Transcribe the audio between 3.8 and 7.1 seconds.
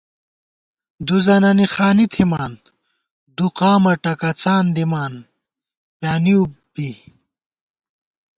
ٹکَڅان دِمان پیانِؤ بی